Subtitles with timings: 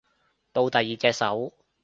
[0.51, 1.53] 到第二隻手